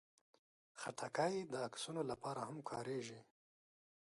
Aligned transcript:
خټکی 0.81 1.35
د 1.51 1.53
عکسونو 1.67 2.01
لپاره 2.11 2.41
هم 2.47 2.57
کارېږي. 2.69 3.19